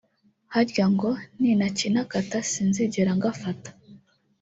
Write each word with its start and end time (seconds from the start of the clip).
Harya 0.53 0.85
ngo 0.93 1.09
nintakina 1.39 2.01
kata 2.11 2.39
sinzigera 2.51 3.11
ngafata 3.17 3.69